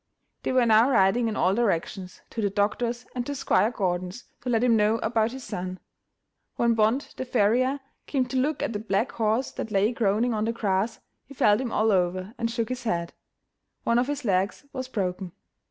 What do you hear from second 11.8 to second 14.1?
over, and shook his head; one of